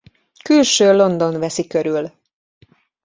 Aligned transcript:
Külső-London 0.43 1.39
veszi 1.39 1.67
körül. 1.67 2.11